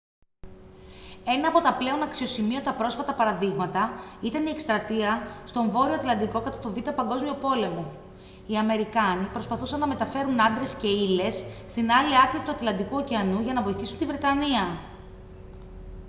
ένα 1.25 1.47
από 1.47 1.59
τα 1.59 1.73
πλέον 1.73 2.01
αξιοσημείωτα 2.01 2.73
πρόσφατα 2.73 3.13
παραδείγματα 3.13 3.91
ήταν 4.21 4.45
η 4.45 4.49
εκστρατεία 4.49 5.27
στον 5.45 5.69
βόρειο 5.71 5.93
ατλαντικό 5.93 6.41
κατά 6.41 6.59
τον 6.59 6.73
β΄ 6.73 6.89
παγκόσμιο 6.93 7.33
πόλεμο. 7.33 7.91
οι 8.47 8.55
αμερικάνοι 8.57 9.25
προσπαθούσαν 9.27 9.79
να 9.79 9.87
μεταφέρουν 9.87 10.41
άντρες 10.41 10.75
και 10.75 10.87
ύλες 10.87 11.43
στην 11.67 11.91
άλλη 11.91 12.17
άκρη 12.27 12.39
του 12.39 12.51
ατλαντικού 12.51 12.95
ωκεανού 12.95 13.41
για 13.41 13.53
να 13.53 13.61
βοηθήσουν 13.63 13.97
τη 13.97 14.05
βρετανία 14.05 14.79